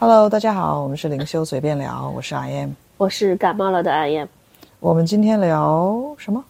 [0.00, 4.28] Hello，大家好，我们是灵修随便聊，我是 I am，我是感冒了的 I am。
[4.78, 6.44] 我们今天聊什么？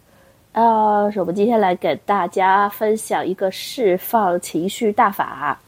[0.53, 5.59] 呃，我们今天来给大家分享一个释放情绪大法。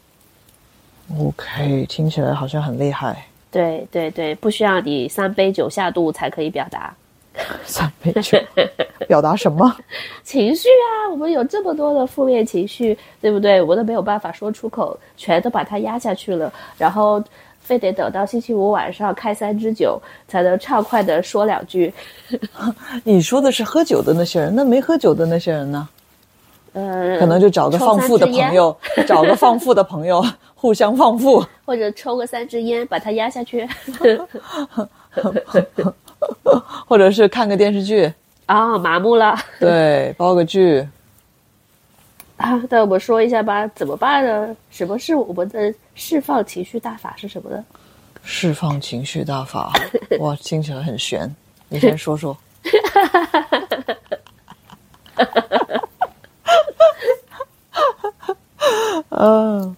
[1.19, 3.25] OK，听起来好像很厉害。
[3.51, 6.95] 对对对，不需要你三杯酒下肚才可以表达
[7.65, 8.39] 三杯酒，
[9.09, 9.75] 表达什么？
[10.23, 11.09] 情绪啊！
[11.11, 13.63] 我们有这么多的负面情绪，对不对？
[13.63, 17.23] 我都没有办法说出口，全都把它压下去了，然后
[17.71, 21.95] 非得等到星期五晚上开三支酒，才能畅快的说两句。
[23.05, 25.89] 你说的是喝酒的那些人，那没喝酒的那些人呢？
[26.73, 30.21] 呃，可能就找个放富的朋友， 找个放富的朋友，
[30.57, 33.65] 互相放富，或者抽个三支烟，把它压下去。
[36.89, 38.13] 或者是看个电视剧
[38.47, 40.85] 啊、麻木了对，煲个剧。
[42.37, 42.61] 啊！
[42.69, 44.57] 那我们说一下吧，怎么办呢？
[44.71, 47.63] 什么是我们的释放情绪大法是什么呢？
[48.25, 49.71] 释放情绪大法，
[50.19, 51.31] 哇，听起来很玄。
[51.69, 52.35] 你先说说。
[59.11, 59.77] 嗯，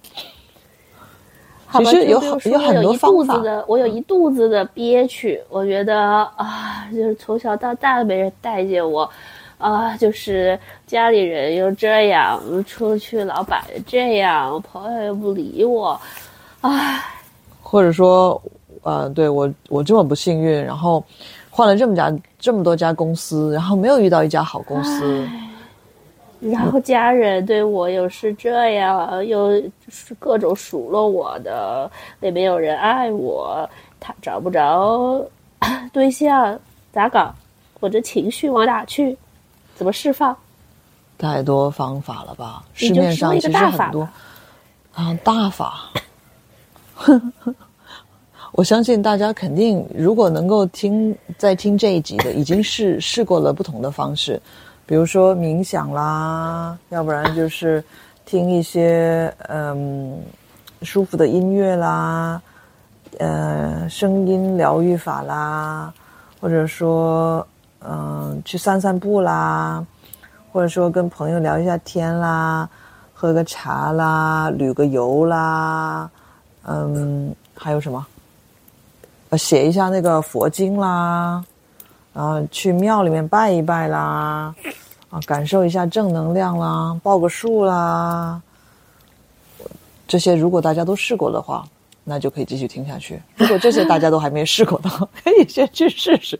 [1.72, 5.42] 其实有有很多方法的，我有一肚子的憋屈。
[5.48, 5.98] 我觉得
[6.36, 9.10] 啊，就是从小到大没人待见我，
[9.62, 15.98] 啊，就是家里人又这样，出去老板又这样，朋友又不理我，
[16.62, 17.00] 唉，
[17.62, 18.42] 或者说，
[18.82, 21.02] 呃，对我我这么不幸运，然后
[21.48, 25.28] 换了这么家这么多家公司，然后没有遇到一家好公司，
[26.40, 29.52] 然后家人对我又是这样，又
[29.88, 31.88] 是各种数落我的，
[32.20, 35.24] 也没有人爱我，他找不着
[35.94, 36.58] 对象，
[36.92, 37.32] 咋搞？
[37.78, 39.16] 我这情绪往哪去？
[39.82, 40.36] 怎么释放？
[41.18, 42.62] 太多方法了吧？
[42.72, 44.08] 市面上其实很多
[44.94, 45.90] 啊，大法。
[48.52, 54.40] 我相信大家肯定，如果能够听在听这一集的，已经试试过了不同的方式，
[54.86, 57.82] 比如说冥想啦，要不然就是
[58.24, 60.16] 听一些嗯
[60.82, 62.40] 舒服的音乐啦，
[63.18, 65.92] 呃声音疗愈法啦，
[66.40, 67.44] 或者说
[67.86, 69.84] 嗯、去散散步啦，
[70.52, 72.68] 或者说跟朋友聊一下天啦，
[73.12, 76.08] 喝个茶啦，旅个游啦，
[76.64, 78.06] 嗯，还有什么？
[79.30, 81.42] 呃，写一下那个佛经啦，
[82.12, 84.54] 然后去庙里面拜一拜啦，
[85.10, 88.40] 啊，感受一下正能量啦，报个数啦，
[90.06, 91.64] 这些如果大家都试过的话，
[92.04, 93.22] 那就可以继续听下去。
[93.36, 96.38] 如果这些大家都还没试过的话， 可以先去试试。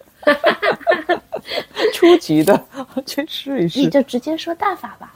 [1.92, 2.60] 初级的
[3.06, 3.90] 去试一试你。
[3.90, 5.12] 就直接说大法吧。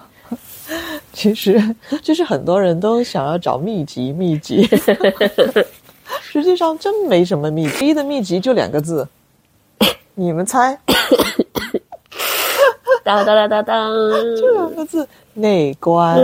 [1.13, 1.63] 其实，
[2.03, 4.69] 就是很多人都想要找秘籍，秘籍。
[6.21, 9.07] 实际上真没什么秘籍，第一的秘籍就两个字，
[10.15, 10.77] 你们猜？
[13.05, 13.91] 当当当当当，
[14.37, 16.21] 就两个字，内观。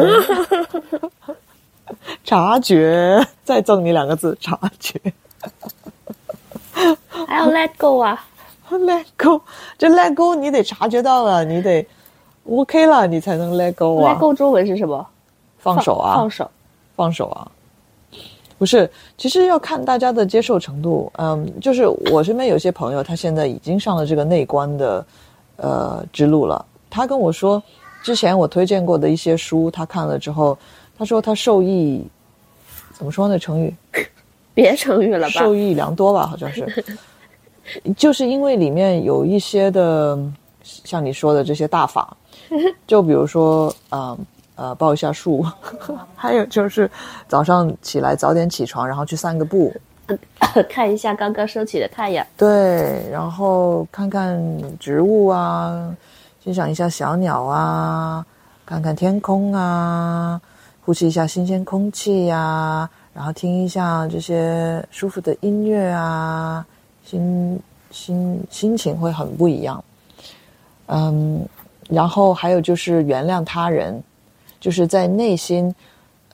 [2.25, 5.01] 察觉，再赠你两个字，察觉。
[7.27, 8.25] 还要 let go 啊！
[8.85, 9.41] let go，
[9.79, 11.87] 这 let go 你得察觉到了，你得
[12.49, 14.19] OK 了，你才能 let go 啊 let。
[14.19, 15.07] go 中文是什么？
[15.59, 16.51] 放手啊，放手。
[16.95, 17.51] 放手啊！
[18.59, 21.11] 不是，其实要看大家的接受程度。
[21.17, 25.07] 嗯，就是我身边有些朋友，他现在已经上了这个内观的
[25.57, 26.65] 呃之路了。
[26.91, 27.61] 他跟我说，
[28.05, 30.57] 之前我推荐过的一些书，他看了之后，
[30.97, 32.07] 他说他受益，
[32.93, 33.39] 怎么说呢？
[33.39, 33.75] 成语
[34.55, 35.41] 别成语了吧？
[35.41, 36.85] 受益良多吧，好像是。
[37.97, 40.19] 就是因为里面有一些的，
[40.63, 42.17] 像你说的这些大法，
[42.87, 44.19] 就比如说，呃
[44.55, 45.45] 呃，报一下数，
[46.15, 46.91] 还有就是
[47.27, 49.75] 早上起来早点起床，然后去散个步，
[50.69, 52.25] 看一下刚刚升起的太阳。
[52.37, 54.39] 对，然后看看
[54.79, 55.97] 植物啊，
[56.45, 58.25] 欣赏一下小鸟啊，
[58.67, 60.41] 看看天空啊，
[60.85, 66.65] 呼吸一下新鲜空气呀、然后听一下这些舒服的音乐啊，
[67.05, 67.61] 心
[67.91, 69.83] 心心情会很不一样。
[70.87, 71.47] 嗯，
[71.89, 74.03] 然后还有就是原谅他人，
[74.61, 75.75] 就是在内心，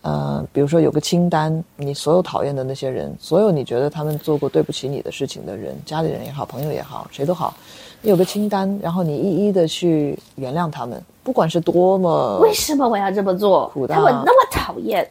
[0.02, 7.54] 呃，比如说有个清单，你所有讨厌的那些人，所有你觉得他们做过对不起你的事情的人，家里人也好，朋友也好，谁都好，
[8.02, 13.86] 你有个清单，然后你一一的去原谅他们，不管是多么为什么我要这么做苦？
[13.86, 15.08] 的他们那么讨厌，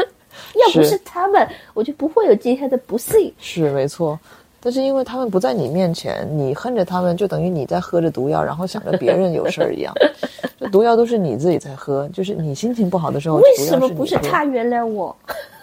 [0.59, 3.33] 要不是是他们，我就不会有今天的不幸。
[3.39, 4.19] 是没错，
[4.61, 9.95] 但是因为他们不在你面前，你恨着他们，就等于你在喝着毒药，然后想着别人有事儿一样。
[10.59, 15.17] 这毒药都是你自己在喝，就是你心情不好的时候，为什么不是他原谅我？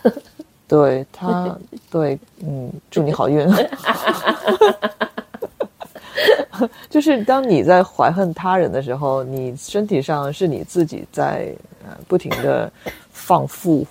[0.67, 1.55] 对他，
[1.91, 3.47] 对，嗯，祝你好运。
[6.89, 11.53] 就是当你在怀恨他人的时候，你身体上是你自己在
[11.83, 12.71] 呃不停的
[13.11, 13.85] 放负，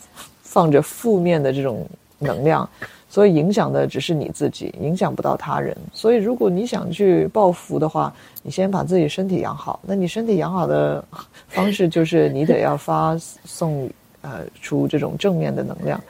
[0.55, 1.85] 放着负面的这种
[2.21, 2.69] 能量，
[3.11, 5.77] 所以影响的只是你自己，影响不到他人。
[5.93, 8.15] 所以如果你想去报复的话，
[8.45, 9.81] 你先把自己身体养好。
[9.83, 11.05] 那你身体养好的
[11.49, 13.91] 方式就是你得要发送
[14.23, 16.01] 呃出这种正面的能量，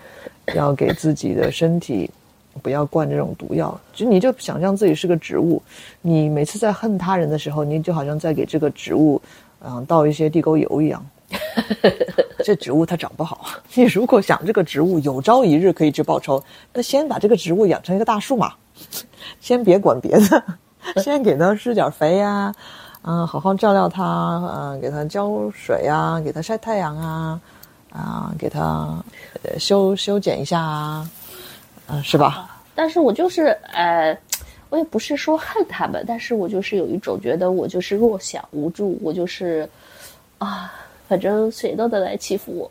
[0.54, 2.10] 要给自己的身体。
[2.62, 5.60] 不要灌这种毒药，就你就想象自己是个植物，
[6.00, 9.20] 你每次在恨他人的时候，你就好像在给这个植物，
[9.66, 11.04] 嗯，倒一些地沟油一样。
[12.44, 13.46] 这植物它长不好。
[13.74, 16.42] 你如果想这个植物有朝一日可以去报仇，
[16.72, 18.52] 那先把这个植物养成一个大树嘛，
[19.40, 20.44] 先别管别的，
[21.02, 22.54] 先给它施点肥呀，
[23.02, 24.02] 嗯，好好照料它，
[24.54, 27.40] 嗯，给它浇水啊，给它晒太阳啊，
[27.90, 29.02] 啊，给它
[29.58, 31.08] 修修剪一下啊。
[31.86, 32.50] 嗯，是吧？
[32.74, 34.18] 但是我就是呃，
[34.70, 39.68] 我也不是说恨他们，但是我就是有一种觉得我就是弱小无助，我就是
[40.38, 40.72] 啊，
[41.08, 42.70] 反正谁都得来欺负我。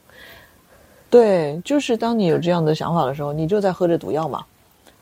[1.09, 4.43] 对，就是当你有这样的想法的时候，你就在喝着毒药嘛。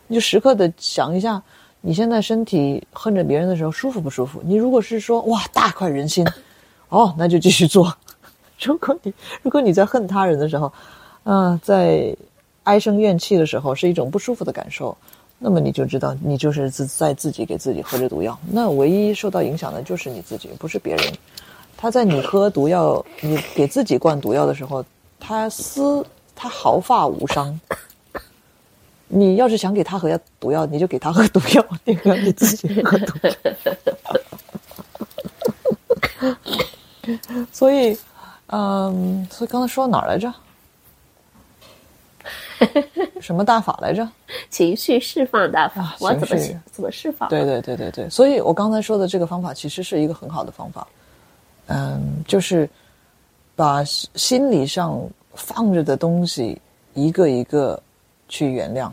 [0.07, 1.41] 你就时刻的想一下，
[1.79, 4.41] 你现在身体恨着别人的时候舒服不舒服？
[4.43, 6.27] 你如果是说哇大快人心，
[6.89, 7.95] 哦，那就继续做。
[8.61, 10.71] 如果你如果你在恨他人的时候，
[11.23, 12.15] 啊，在。
[12.63, 14.95] 唉声怨气的时候是一种不舒服的感受，
[15.39, 18.37] 那么你就知道你就是自在自己给自己喝着毒药。
[18.51, 21.03] 那唯一受到影响的就是你自己，不是别人。
[21.81, 24.85] 他在你喝毒药、你给自己灌毒药的时候，
[25.19, 26.05] 他丝
[26.35, 27.59] 他毫发无伤。
[29.07, 30.07] 你要是想给他喝
[30.39, 33.33] 毒药，你就给他喝毒药，你不要给自己喝毒药。
[37.51, 37.97] 所以，
[38.45, 40.31] 嗯，所以刚才说到哪儿来着？
[43.19, 44.07] 什么大法来着？
[44.51, 45.95] 情绪释放大法。
[45.99, 46.35] 我怎么
[46.71, 47.27] 怎么释放？
[47.27, 48.07] 对对对对对。
[48.07, 50.87] 所以我刚才说的这个方法其实是一个很好的方法。
[51.71, 52.69] 嗯，就是
[53.55, 54.99] 把心理上
[55.33, 56.59] 放着的东西
[56.93, 57.81] 一个一个
[58.27, 58.91] 去原谅，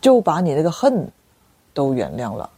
[0.00, 1.06] 就把你那个恨
[1.74, 2.48] 都原谅了。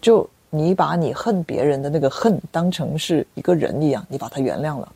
[0.00, 4.92] 就你把你恨别人的那个恨当成是一个人一样，你把他原谅了。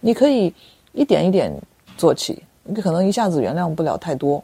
[0.00, 0.54] 你可以。
[0.92, 1.56] 一点一点
[1.96, 4.42] 做起，你可能一下子原谅不了太多，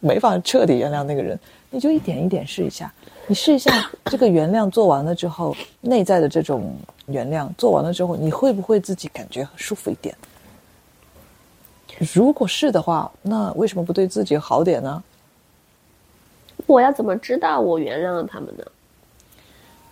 [0.00, 1.38] 没法彻底原谅那个人，
[1.68, 2.90] 你就一点一点试一下。
[3.28, 6.74] 你试一下这个原谅做完了之后，内在的这种
[7.06, 10.14] 原谅做完了之后，你会不会自己感觉舒服一点？
[12.12, 15.02] 如果是的话，那为什么不对自己好点呢？
[16.66, 18.64] 我要怎么知道我原谅了他们呢？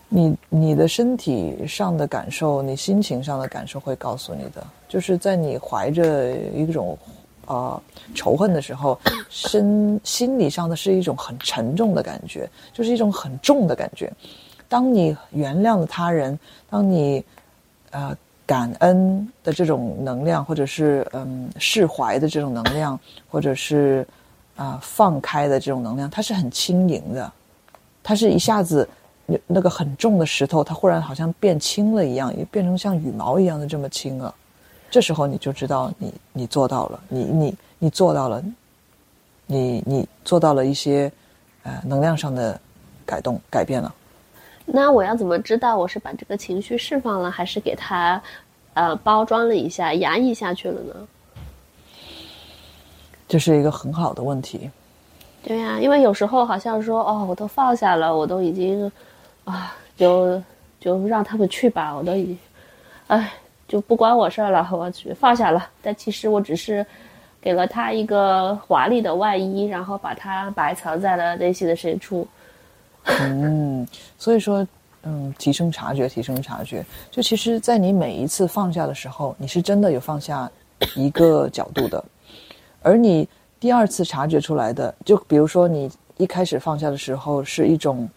[0.08, 4.66] 你你的身体上的感受，你心情上的感受会告诉你的。
[4.88, 6.98] 就是在你怀着一种
[7.50, 7.82] 呃
[8.14, 8.99] 仇恨的时候，
[9.29, 14.11] 身心理上的是一种很沉重的感觉，就是一种很重的感觉。
[14.69, 16.38] 当你原谅了他人，
[16.70, 17.25] 当你
[17.91, 18.17] 呃
[18.47, 22.99] 感恩的这种能量，或者是嗯释怀的这种能量，
[23.29, 24.06] 或者是
[24.55, 27.32] 啊放开的这种能量，它是很轻盈的，
[28.02, 28.88] 它是一下子。
[29.47, 34.35] 那个很重的石头，它忽然好像变轻了一样，也变成像羽毛一样的这么轻了。
[34.90, 38.42] 这时候你就知道，你你做到了，你你你做到了，
[39.47, 41.11] 你你做到了一些
[41.62, 42.61] 呃能量上的
[43.06, 43.94] 改动改变了。
[44.66, 48.20] 那我要怎么知道我是把这个情绪释放了，还是给它
[48.75, 50.94] 呃包装了一下，压抑下去了呢？
[53.28, 54.68] 这是一个很好的问题。
[55.42, 58.90] 对呀，因为有时候好像说哦，我都放下了，我都已经。
[59.44, 60.40] 啊，就
[60.78, 62.37] 就让他们去吧，我都已，
[63.09, 63.32] 哎，
[63.70, 65.70] 就不关我事儿了，我去放下了。
[65.80, 66.84] 但其实我只是
[67.40, 72.26] 给了他一个华丽的外衣，然后把它埋藏在了内心的深处。
[73.04, 73.86] 嗯，
[74.18, 74.66] 所以说，
[75.04, 76.84] 嗯，提升察觉，提升察觉。
[77.12, 80.50] 就其实，在你每一次放下的时候，你是真的有放下
[80.96, 82.04] 一个角度的，
[82.82, 83.28] 而你
[83.60, 88.08] 第二次察觉出来的，就比如说你一开始放下的时候是一种。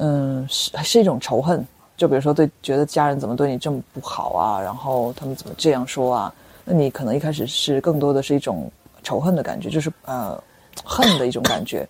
[0.00, 1.66] 嗯，是是一种仇恨，
[1.98, 6.34] 就比如说对觉得家人怎么对你这么不好啊，然后他们怎么这样说啊？
[6.64, 8.70] 那你可能一开始是更多的是一种
[9.02, 10.40] 仇恨的感觉，就是呃
[10.84, 11.86] 恨的一种感觉。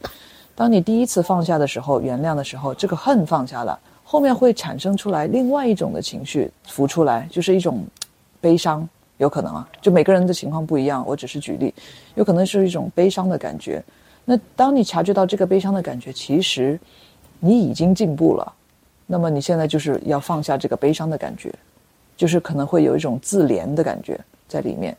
[0.57, 7.85] 当你第一次放下的时候，原谅的时候，这个恨放下了，后面会产生出来另外一种的情绪浮出来，就是一种
[8.41, 8.89] 悲伤，
[9.19, 9.69] 有可能啊。
[9.83, 11.75] 就每个人的情况不一样，我只是举例，
[12.15, 13.85] 有可能是一种悲伤的感觉。
[14.25, 16.81] 那当你察觉到这个悲伤的感觉，其实。
[17.41, 18.53] 你已经进步了，
[19.11, 21.51] 那么你现在就是要放下这个悲伤的感觉，
[22.15, 24.95] 就是可能会有一种自怜的感觉在里面。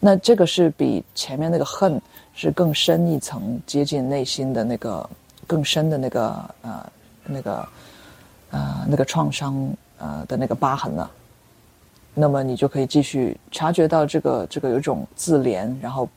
[0.00, 2.00] 那这个是比前面那个恨
[2.34, 5.08] 是更深一层，接近内心的那个
[5.46, 6.92] 更深的那个呃
[7.26, 7.68] 那个
[8.50, 11.10] 呃那个创伤呃的那个疤痕了。
[12.14, 16.08] 那么你就可以继续察觉到这个这个有一种自怜，然后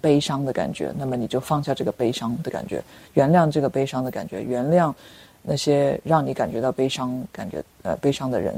[0.00, 0.92] 悲伤的感觉。
[0.96, 2.80] 那么你就放下这个悲伤的感觉，
[3.14, 4.94] 原谅这个悲伤的感觉，原谅
[5.42, 8.54] 那些让你感觉到悲伤感觉呃悲伤的人。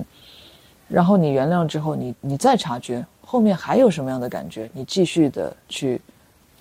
[0.89, 6.01] 然后你原谅之后，你你再察觉后面还有什么样的感觉，你继续的去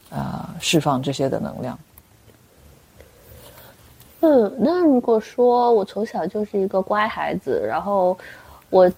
[0.09, 1.77] 啊释放这些的能量。
[4.21, 8.17] 嗯，那如果说我从小就是一个乖孩子，然后
[8.69, 8.91] 我。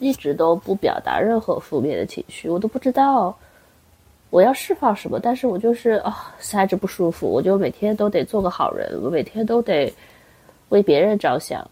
[0.00, 3.36] 一直都不表达任何负面的情绪，我都不知道
[4.30, 9.92] 我要释放什么，但是我就是啊，塞着不舒服，我就每天都得做个好人，我每天都得
[10.68, 11.68] 为别人着想。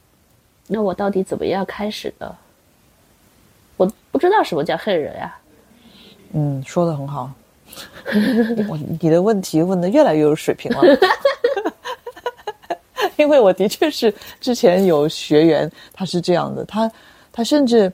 [0.66, 2.36] 那我到底怎么样开始呢？
[3.76, 5.36] 我不知道什么叫恨人呀。
[6.32, 7.30] 嗯，说的很好。
[8.68, 10.82] 我你的问题问的越来越有水平了。
[13.16, 16.90] 因为我的确是之前有学员，他是这样的，他
[17.32, 17.92] 他甚至。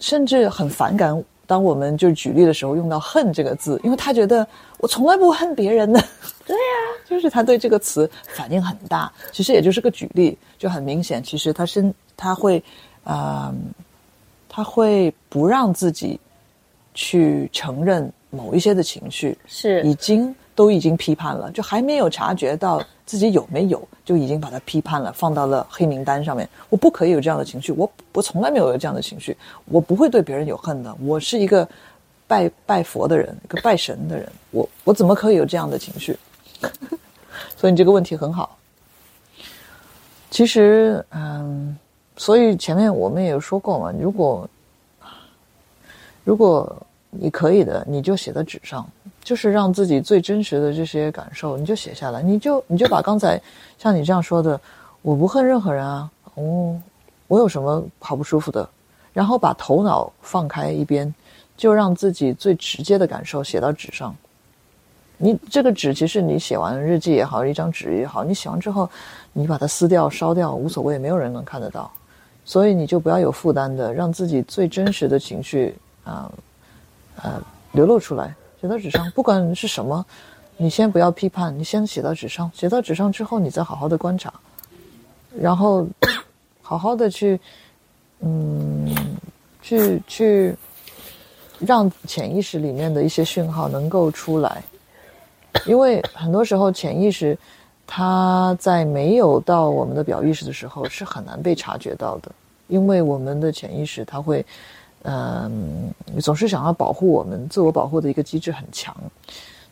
[0.00, 4.44] 甚至很反感，当我们就举例的时候用到“恨”这个字，因为他觉得
[4.82, 6.00] 我从来不恨别人的。
[6.44, 9.10] 对呀，就是他对这个词反应很大。
[9.30, 12.60] 其实也就是个举例，就很明显，其实他身他会，
[13.04, 13.54] 呃，
[14.48, 16.18] 他会不让自己
[16.94, 22.82] 去承认某一些的情绪，是已经都已经批判了，就还没有察觉到。
[23.04, 26.48] 自己有没有就已经把它批判了，放到了黑名单上面。
[26.70, 29.36] 我不可以有这样的情绪，我我从来没有有这样的情绪，
[29.66, 30.96] 我不会对别人有恨的。
[31.00, 31.68] 我是一个
[32.32, 36.18] 拜拜佛的人，一个拜神的人，我我怎么可以有这样的情绪？
[37.58, 38.56] 所以你这个问题很好。
[40.30, 41.76] 其实，嗯，
[42.16, 44.48] 所以前面我们也有说过嘛，如果
[46.24, 46.74] 如果
[47.10, 48.82] 你可以的，你就写在纸上。
[49.22, 53.40] 就是让自己最真实的这些感受，你就写下来，你就你就把刚才
[53.78, 54.60] 像你这样说的，
[55.02, 56.76] 我不恨任何人啊，哦，
[57.28, 58.68] 我有什么好不舒服的，
[59.12, 61.14] 然后把头脑放开一边，
[61.62, 64.12] 就让自己最直接的感受写到纸上。
[65.16, 68.90] 你这个纸其实你写完日记也好，一张纸也好，你写完之后，
[69.32, 71.88] 你把它撕掉烧掉无所谓，没有人能看得到，
[72.44, 76.28] 所以你就不要有负担的，让自己最真实的情绪啊，
[77.22, 77.40] 呃，
[77.70, 78.34] 流露出来。
[78.60, 80.04] 写到纸上，不管是什么，
[80.56, 82.50] 你先不要批判，你先写到纸上。
[82.52, 84.34] 写到纸上之后，你再好好的观察，
[85.38, 85.86] 然后
[86.60, 87.38] 好好的去，
[88.18, 88.92] 嗯，
[89.62, 90.56] 去去
[91.66, 94.62] 让潜意识里面的一些讯号能够出来。
[95.66, 97.36] 因为很多时候潜意识
[97.86, 102.30] 它在没有到我们的表意识的时候是很难被察觉到的，
[102.68, 104.44] 因为我们的潜意识它会。
[105.04, 108.96] 嗯，总是想要保护我们，自我保护的一个机制很强。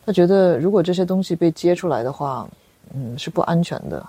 [0.05, 2.45] 他觉得如果这些东西被揭出来的话，
[2.93, 4.05] 嗯，是不安全的，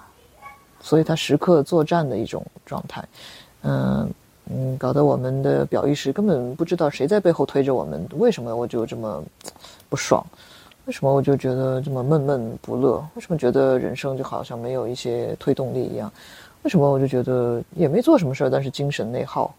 [0.80, 3.04] 所以他时刻作战的一种状态。
[3.62, 4.10] 嗯
[4.50, 8.06] 嗯，搞得我们的表意识根本不知道谁在背后推着我们。
[8.18, 9.22] 为什么我就这么
[9.88, 10.24] 不爽？
[10.86, 13.06] 为什么我就觉得这么闷闷不乐？
[13.14, 16.12] 为什么觉得人生就好像没有一些推动力一样？
[16.62, 19.54] 为什么我就觉得也没做什么事儿，但是精神内耗？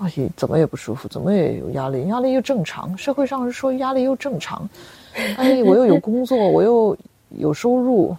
[0.00, 2.96] 哎，怎么也不舒服，怎么也有压力，压力又正常。
[2.96, 4.68] 社会上是说压力又正常，
[5.36, 6.96] 哎，我又有工作，我又
[7.30, 8.16] 有收入，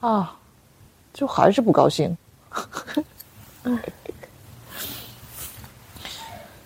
[0.00, 0.36] 啊，
[1.12, 2.16] 就还是不高兴。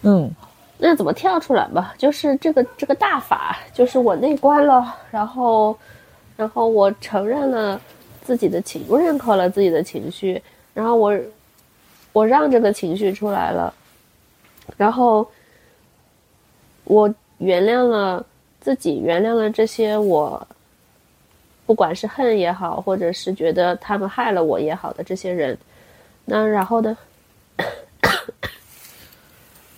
[0.08, 0.30] 嗯，
[0.78, 1.92] 那怎么跳出来吧？
[1.98, 5.76] 就是这个这个大法，就是我内观了，然后，
[6.36, 7.80] 然后我承认了
[8.22, 10.40] 自己的情，认可了自己的情绪，
[10.72, 11.12] 然后我
[12.12, 13.74] 我让这个情绪出来了。
[14.76, 15.28] 然后，
[16.84, 18.24] 我原谅了
[18.60, 20.46] 自己，原谅了这些我，
[21.66, 25.58] 不管是恨也好，或者是觉得他们害了我也好的这些人。
[26.24, 26.96] 那然后呢？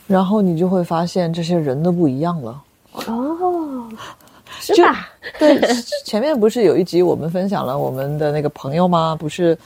[0.09, 2.61] 然后你就会发现这些人都不一样了。
[3.07, 3.89] 哦，
[4.59, 5.09] 是吧？
[5.39, 5.61] 对，
[6.05, 9.17] 前面不是有一集我们分享了我们的那个朋友吗？
[9.17, 9.57] 不是。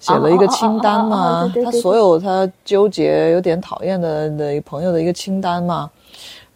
[0.00, 5.88] 写了一个清单吗，他所有他纠结、有点讨厌的的朋友的一个清单嘛，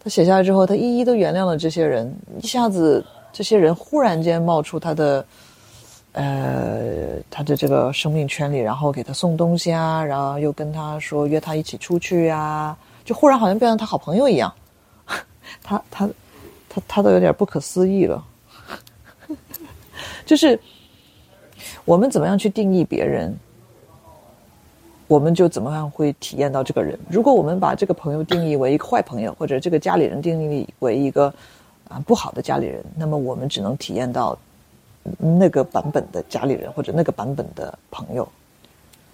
[0.03, 3.01] 他写下来之后，他一一都原谅了这些人，一下子
[3.31, 5.25] 这些人忽然间冒出他的，
[6.11, 12.75] 呃，他的这个生命圈里，然后给他送东西啊，然后又跟他说约他一起出去啊，
[13.07, 14.53] 就忽然好像变成他好朋友一样，
[15.63, 16.09] 他他
[16.67, 18.23] 他他都有点不可思议了，
[20.25, 20.59] 就是。
[21.85, 23.33] 我们怎么样去定义别人，
[25.07, 26.99] 我们就怎么样会体验到这个人。
[27.09, 31.33] 如果我们把这个朋友定义为一个坏朋友，或者这个家里人定义为一个
[31.87, 34.37] 啊不好的家里人，那么我们只能体验到
[35.17, 38.27] 那个版本的家里人或者那个版本的朋友。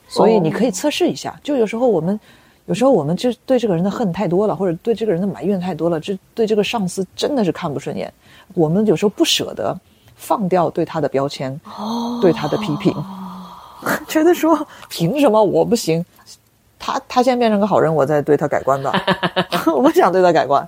[0.08, 2.20] 所以你可以测试一下，就有时候我们，
[2.66, 8.12] 有时候我们就对这个人的恨太多了，或者对这个人的埋怨太多了，这对这个上司真的是看不顺眼。
[8.54, 9.78] 我们有时候不舍得
[10.16, 11.60] 放掉对他的标签，
[12.22, 12.94] 对他的批评，
[14.08, 16.06] 觉得说凭什么我不行？
[16.80, 18.94] 他他先变成个好人，我再对他改观吧。
[19.68, 20.68] 我不想对他改观，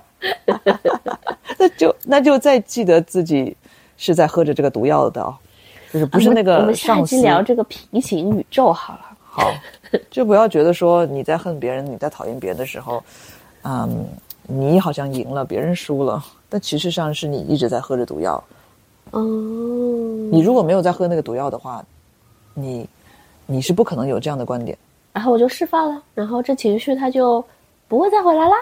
[1.58, 3.56] 那就那就再记得自己
[3.96, 5.34] 是在喝着这个毒药的，
[5.92, 9.15] 就是不是那个我们下一期聊这个平行宇宙好了。
[9.36, 9.52] 好，
[10.10, 13.04] 就不要觉得说你在恨别人、你在讨厌别人的时候，
[13.64, 14.06] 嗯，
[14.44, 18.42] 你好像赢了，别人输了，但其实上是你一直在喝着毒药。
[19.10, 19.20] 哦，
[20.32, 21.84] 你如果没有在喝那个毒药的话，
[22.54, 22.88] 你
[23.44, 24.76] 你是不可能有这样的观点。
[25.12, 27.44] 然后我就释放了，然后这情绪它就
[27.86, 28.56] 不会再回来啦。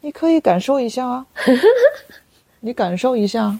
[0.00, 1.26] 你可以感受一下啊，
[2.60, 3.54] 你感受一下。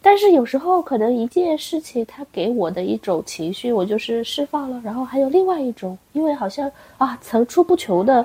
[0.00, 8.24] 但是有时候可能一件事情，它给我的一种情绪，我就是释放了，然后还有另外一种，因为好像啊层出不穷的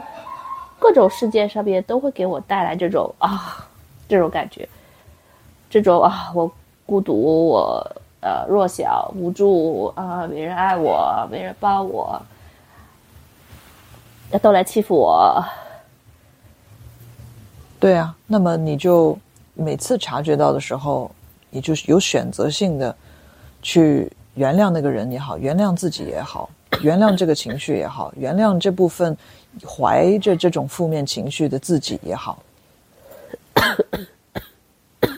[0.80, 3.68] 各种事件上面都会给我带来这种啊
[4.08, 4.70] 这种感觉，
[5.68, 6.50] 这种啊我
[6.86, 7.86] 孤独，我
[8.22, 12.22] 呃弱小无助啊，没人爱我，没人帮我，
[14.44, 15.44] 都来欺负我。
[17.80, 19.18] 对啊，那么你就
[19.56, 21.10] 每次察觉到的时候。
[21.53, 22.93] 也就是有选择性的
[23.62, 26.50] 去原谅那个人也好，原谅自己也好，
[26.81, 29.15] 原谅这个情绪也好，原谅这部分
[29.63, 32.41] 怀着这种负面情绪的自己也好，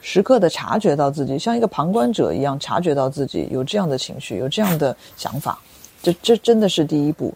[0.01, 5.57] 时刻的察觉到自己，像一个旁观者一样察觉到自己有这样的情绪，有这样的想法，
[6.03, 7.33] 这这真的是第一步。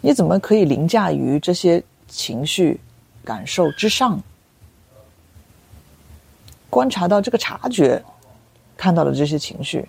[0.00, 2.80] 你怎么可以凌驾于这些情绪
[3.22, 4.18] 感受之上？
[6.70, 8.02] 观察到这个察觉，
[8.76, 9.86] 看到了这些情绪。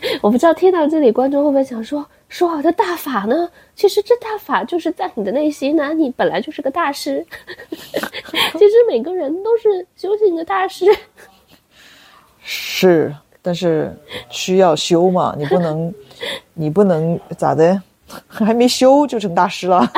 [0.22, 3.50] 我不知道听到这里，观众会不会想说：“说好的大法呢？
[3.74, 7.26] 其实这大法就是在你的内心呢，你本来就是个大师。
[7.72, 10.84] 其实每个人都是修行的大师。
[12.42, 13.92] 是，但是
[14.28, 15.34] 需要修嘛？
[15.36, 15.92] 你不能，
[16.54, 17.82] 你不能咋的？
[18.28, 19.90] 还没修就成大师了？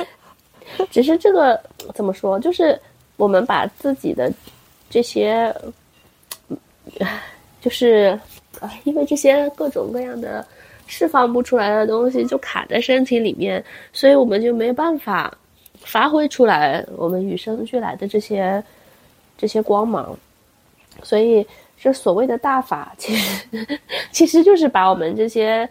[0.90, 1.58] 只是这个
[1.94, 2.38] 怎么说？
[2.38, 2.78] 就是
[3.16, 4.30] 我们把自己的。
[4.94, 5.52] 这些，
[7.60, 8.16] 就是
[8.60, 10.46] 啊，因为这些各种各样的
[10.86, 15.36] 释放不出来的东西就卡在身体里面，所以我们就没办法
[15.80, 18.62] 发挥出来我们与生俱来的这些
[19.36, 20.16] 这些光芒。
[21.02, 21.44] 所以，
[21.76, 23.48] 这所谓的大法，其实
[24.12, 25.68] 其实就是把我们这些。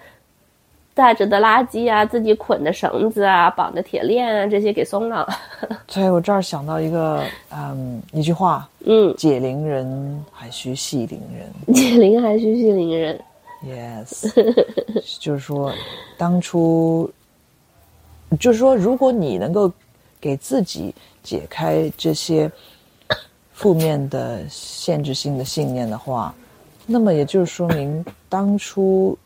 [0.95, 5.27] 带着的垃圾啊，自己捆的绳子啊，绑的铁链啊，这些给松了。
[5.91, 13.19] 对，我这儿想到一个，嗯，一句话，嗯，解铃人还须系铃人， 解铃还须系铃人。
[13.65, 14.29] Yes，
[15.19, 15.73] 就是说，
[16.15, 17.09] 当初，
[18.39, 19.71] 就是说，如果你能够
[20.21, 22.51] 给自己解开这些
[23.53, 26.35] 负面的限制性的信念的话，
[26.85, 29.17] 那么也就是说明当初。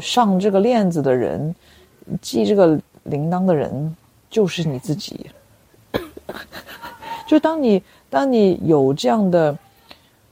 [0.00, 1.54] 上这个链子的人，
[2.20, 3.96] 系这个铃铛的人，
[4.30, 5.30] 就是你自己。
[7.26, 9.56] 就当你当你有这样的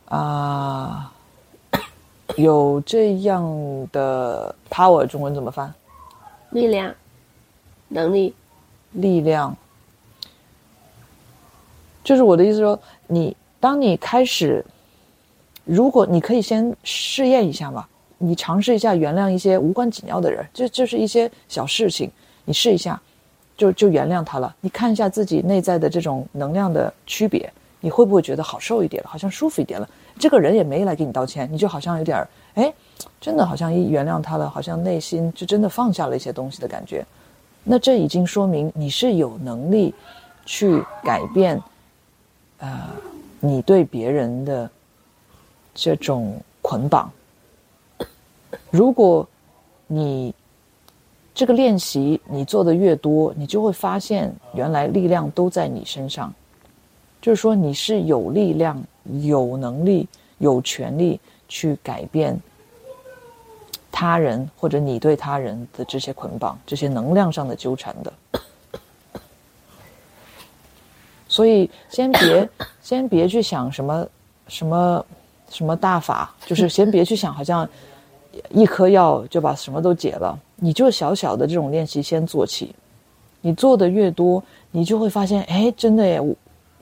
[0.07, 1.13] 啊，
[2.37, 5.73] 有这样的 power，中文怎么翻？
[6.51, 6.95] 力量、
[7.89, 8.35] 能力、
[8.93, 9.57] 力量。
[12.03, 14.65] 就是我的意思说，你当你开始，
[15.65, 17.87] 如果你可以先试验一下嘛。
[18.23, 22.11] 你尝试一下原谅一些无关紧要的人，就就是一些小事情，
[22.45, 23.01] 你试一下，
[23.57, 24.55] 就就原谅他了。
[24.61, 29.89] 你看一下自己内在的这种能量的区别，你会不会觉得好受一点了，好像舒服一点了？
[30.19, 32.71] 这个人也没来给你道歉，你就好像有点儿，哎，
[33.19, 37.03] 真的好像一原谅他了，好像内心就真的放下了一些东西的感觉。
[37.65, 39.95] 那这已经说明你是有能力
[40.45, 41.59] 去改变，
[42.59, 42.83] 呃，
[43.41, 44.71] 你对别人的
[45.73, 47.11] 这种捆绑。
[48.71, 49.29] 如果
[49.87, 50.33] 你
[51.35, 56.33] 这个练习你做的越多，你就会发现原来力量都在你身上，
[57.21, 58.81] 就是说你是有力量、
[59.23, 60.07] 有能力、
[60.39, 62.39] 有权利去改变
[63.91, 68.13] 他人或者你对他人的这些捆绑、这些能量上的纠缠的。
[71.29, 72.49] 所以先别
[72.83, 74.07] 先别去想什么
[74.47, 75.07] 什么
[75.49, 77.69] 什么大法，就是先别去想好像。
[78.51, 82.75] 一颗药就把什么都解了，你就小小的这种练习先做起，
[83.41, 86.21] 你做的越多，你就会发现，哎，真的耶，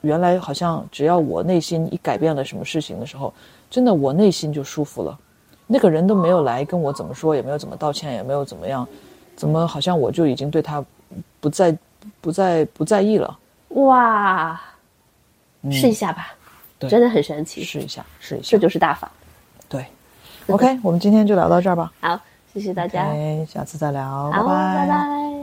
[0.01, 3.33] 原来好像只要我内心一改变了什么事情的时候，
[3.69, 5.17] 真的我内心就舒服了。
[5.67, 8.87] 那个人都没有来跟我怎么说，也没有怎么道歉，也没有怎么样，
[9.35, 10.83] 怎么好像我就已经对他
[11.39, 11.77] 不再
[12.21, 13.37] 不再不在意了？
[13.69, 14.59] 哇，
[15.69, 16.33] 试一下吧，
[16.79, 18.57] 对真的很神奇，试一下，试一下这。
[18.57, 19.11] 就是大法。
[19.67, 19.85] 对
[20.53, 21.91] ，OK，我们今天就聊到这儿吧。
[22.01, 22.19] 好，
[22.53, 25.29] 谢谢大家，OK，下次再聊，拜拜